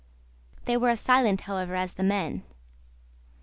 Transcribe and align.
They 0.65 0.77
were 0.77 0.89
as 0.89 0.99
silent, 0.99 1.41
however, 1.41 1.75
as 1.75 1.93
the 1.93 2.01
men. 2.03 2.41